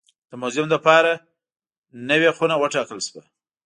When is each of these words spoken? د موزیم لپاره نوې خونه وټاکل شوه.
د 0.29 0.31
موزیم 0.41 0.67
لپاره 0.75 1.11
نوې 2.09 2.29
خونه 2.37 2.55
وټاکل 2.57 2.99
شوه. 3.07 3.23